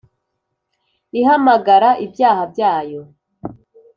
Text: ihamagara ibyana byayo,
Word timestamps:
ihamagara 1.19 1.89
ibyana 2.05 2.43
byayo, 2.51 3.01